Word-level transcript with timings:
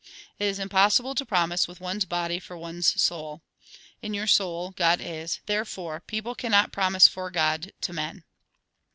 It 0.39 0.45
is 0.45 0.57
impossible 0.57 1.13
to 1.13 1.23
promise 1.27 1.67
with 1.67 1.79
one's 1.79 2.05
body 2.05 2.39
for 2.39 2.57
one's 2.57 2.99
soul. 2.99 3.43
In 4.01 4.15
your 4.15 4.25
soul, 4.25 4.71
God 4.71 4.99
is; 4.99 5.41
therefore 5.45 5.99
peoDle 6.07 6.35
cannot 6.35 6.71
promise 6.73 7.07
for 7.07 7.29
God 7.29 7.71
to 7.81 7.93
men. 7.93 8.23